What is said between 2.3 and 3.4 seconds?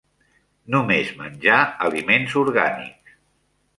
orgànics.